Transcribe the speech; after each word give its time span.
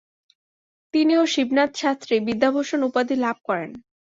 তিনি 0.93 1.13
ও 1.17 1.33
শিবনাথ 1.33 1.71
শাস্ত্রী 1.75 2.15
"বিদ্যাভূষণ" 2.27 2.79
উপাধি 2.89 3.15
লাভ 3.17 3.37
করেন। 3.47 3.69